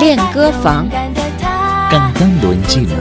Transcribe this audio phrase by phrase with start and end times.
[0.00, 0.88] 练歌房。
[1.90, 2.94] Cantando en chino.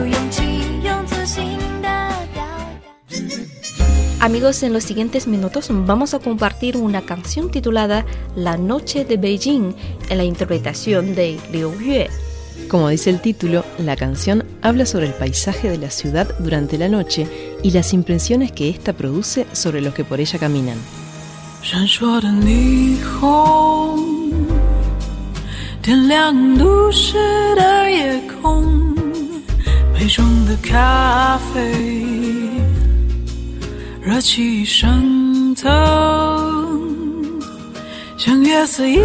[4.20, 9.76] Amigos, en los siguientes minutos vamos a compartir una canción titulada La Noche de Beijing
[10.10, 12.10] en la interpretación de Liu Yue.
[12.68, 16.90] Como dice el título, la canción habla sobre el paisaje de la ciudad durante la
[16.90, 17.28] noche
[17.64, 20.78] y las impresiones que ésta produce sobre los que por ella caminan.
[25.83, 27.19] 点亮都市
[27.57, 28.95] 的夜空，
[29.93, 31.61] 杯中的咖啡，
[34.01, 35.69] 热气升腾，
[38.17, 39.03] 像月色一样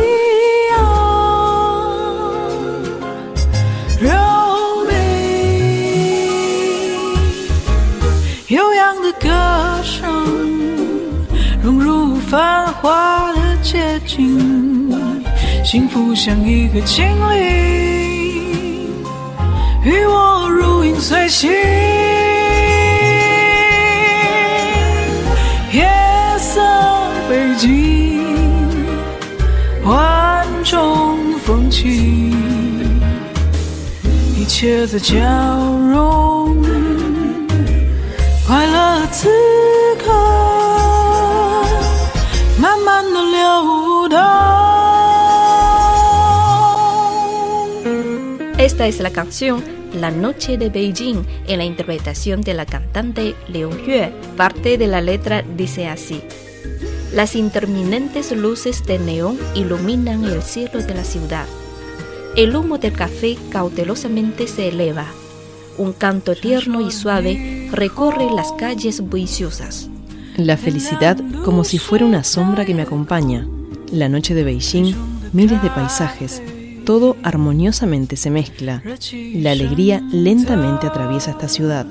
[3.99, 4.11] 柔
[4.87, 4.93] 美，
[8.49, 9.27] 悠扬的歌
[9.81, 10.05] 声。
[11.63, 14.76] 融入繁华的街景，
[15.69, 18.87] 幸福像一个精灵，
[19.83, 21.51] 与我如影随形。
[25.73, 25.85] 夜
[26.39, 26.61] 色
[27.27, 28.23] 北京，
[29.83, 32.31] 万种风情，
[34.37, 35.17] 一切在交
[35.91, 36.55] 融，
[38.47, 39.27] 快乐此
[48.67, 53.69] Esta es la canción La Noche de Beijing en la interpretación de la cantante Liu
[53.69, 54.11] Yue.
[54.35, 56.21] Parte de la letra dice así.
[57.13, 61.45] Las interminentes luces de neón iluminan el cielo de la ciudad.
[62.35, 65.05] El humo del café cautelosamente se eleva.
[65.77, 69.87] Un canto tierno y suave recorre las calles bulliciosas.
[70.35, 73.47] La felicidad como si fuera una sombra que me acompaña.
[73.93, 74.93] La noche de Beijing,
[75.31, 76.41] miles de paisajes,
[76.87, 78.81] todo armoniosamente se mezcla.
[79.33, 81.85] La alegría lentamente atraviesa esta ciudad.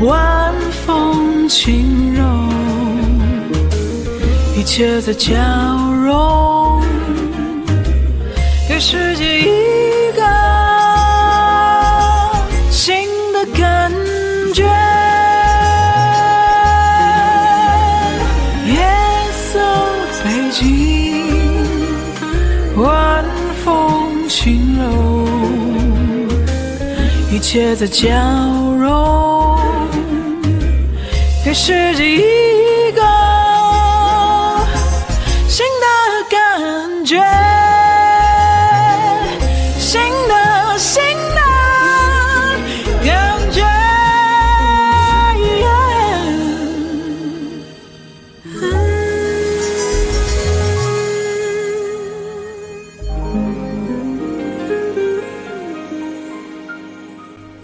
[0.00, 2.22] 晚风轻柔，
[4.54, 5.32] 一切在交
[6.04, 6.82] 融，
[8.68, 10.22] 给世界一个
[12.70, 13.90] 新的感
[14.52, 14.64] 觉。
[18.66, 18.76] 夜
[19.32, 19.58] 色
[20.22, 21.24] 北京，
[22.76, 23.24] 晚
[23.64, 24.84] 风轻柔，
[27.34, 28.10] 一切在交
[28.78, 29.25] 融。
[31.46, 33.00] 给世界一个
[35.46, 35.86] 新的
[36.28, 37.22] 感觉，
[39.78, 41.04] 新的新
[41.36, 41.40] 的
[43.04, 43.62] 感觉。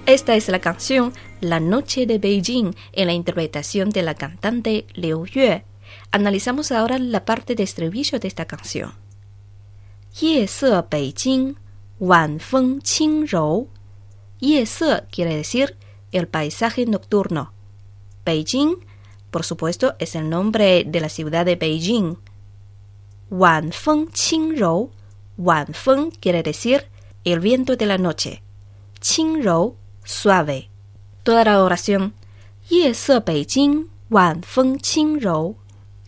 [0.07, 5.26] Esta es la canción La Noche de Beijing en la interpretación de la cantante Liu
[5.26, 5.64] Yue.
[6.12, 8.94] Analizamos ahora la parte de estribillo de esta canción.
[10.20, 11.56] 夜色北京，
[12.00, 13.68] 晚风轻柔。
[14.40, 15.78] 夜色 quiere decir
[16.12, 17.52] el paisaje nocturno.
[18.26, 18.78] Beijing,
[19.32, 22.18] por supuesto, es el nombre de la ciudad de Beijing.
[23.30, 24.90] 晚风轻柔，
[25.38, 26.88] 晚风 quiere decir
[27.24, 28.42] el viento de la noche.
[29.00, 30.70] 轻柔 suave.
[31.24, 32.12] Toda la oración.
[32.70, 35.56] 夜色北京，晚风轻柔。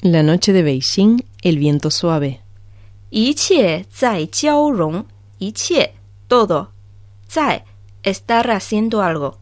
[0.02, 2.38] La noche de Beijing, el viento suave.
[3.10, 5.06] 一切在交融，
[5.40, 5.94] 一切
[6.28, 6.68] todo
[7.28, 7.66] 在
[8.04, 9.36] estar haciendo algo。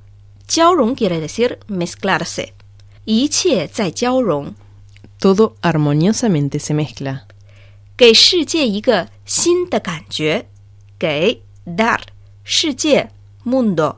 [0.47, 2.49] 交融 quiere decir mezclarse。
[3.05, 4.53] 一切在交融，
[5.19, 7.21] Todo armoniosamente se mezcla.
[7.95, 10.47] 给世界一个新的感觉。
[10.99, 11.99] 给 dar
[12.43, 13.11] 世界
[13.45, 13.97] mundo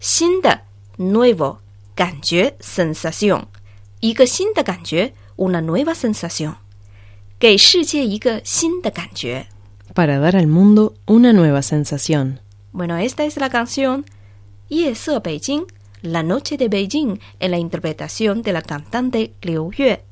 [0.00, 0.62] 新的
[1.00, 1.58] nuevo
[1.94, 3.44] 感觉 sensación
[4.00, 6.56] 一个新的感觉 una nueva sensación
[7.38, 9.46] 给世界一个新的感觉。
[9.94, 12.40] Para dar al mundo una nueva sensación.
[12.72, 14.04] Bueno, esta es la canción
[14.68, 15.66] 夜色北京
[16.02, 20.02] La noche de Beijing en la interpretación de la cantante Liu Yue.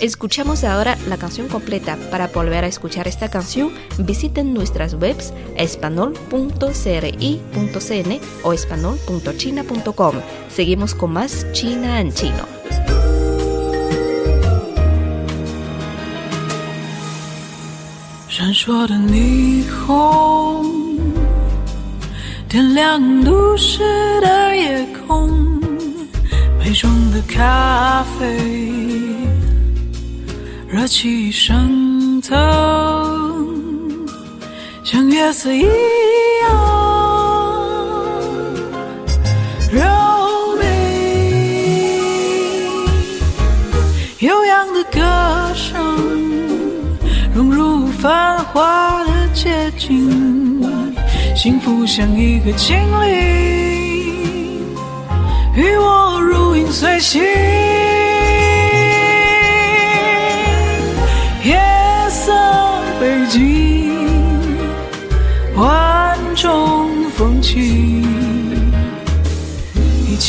[0.00, 1.98] Escuchamos ahora la canción completa.
[2.10, 10.14] Para volver a escuchar esta canción, visiten nuestras webs espanol.cri.cn o espanol.china.com.
[10.48, 12.60] Seguimos con más China en chino.
[30.72, 32.38] 热气升腾，
[34.84, 35.68] 像月色一样
[39.72, 39.82] 柔
[40.60, 41.98] 美。
[44.20, 45.00] 悠扬的歌
[45.56, 45.76] 声，
[47.34, 50.62] 融入繁华的街景，
[51.34, 53.10] 幸福像一个精灵。
[55.56, 57.20] 与我如影随形，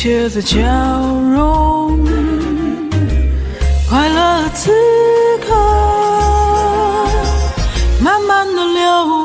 [0.01, 0.57] 一切在交
[1.31, 2.03] 融，
[3.88, 4.71] 快乐此
[5.48, 5.53] 刻
[8.00, 9.20] 慢慢的流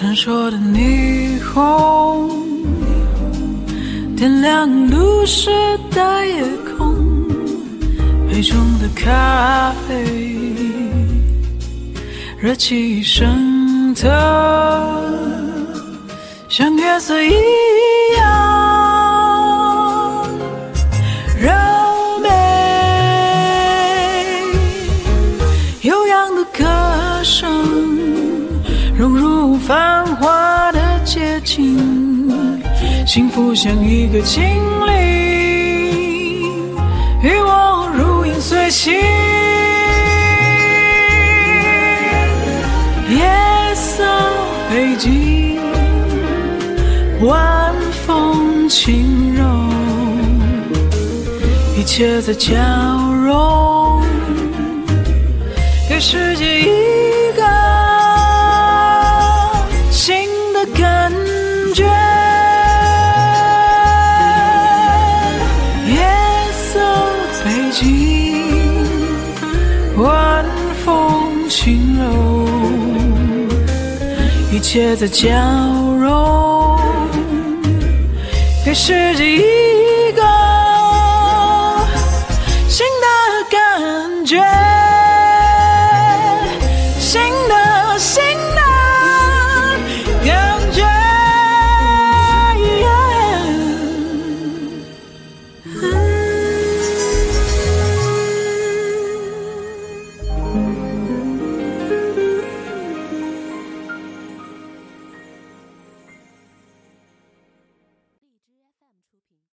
[0.00, 2.30] 闪烁的霓虹，
[4.14, 5.50] 点亮都市
[5.90, 6.44] 的夜
[6.78, 6.94] 空。
[8.30, 10.04] 杯中的咖啡，
[12.38, 14.08] 热气升腾，
[16.48, 17.32] 像月色一
[18.18, 18.57] 样
[29.68, 31.76] 繁华的街景，
[33.06, 34.42] 幸福像一个精
[34.86, 34.96] 灵，
[37.22, 38.94] 与我如影随形。
[43.10, 43.28] 夜
[43.74, 44.02] 色
[44.70, 45.60] 北京，
[47.20, 47.74] 晚
[48.06, 49.44] 风轻柔，
[51.78, 52.56] 一切在交
[53.22, 54.02] 融，
[55.90, 56.66] 给世界一
[74.68, 75.30] 一切在交
[75.98, 76.78] 融，
[78.66, 79.57] 给世界一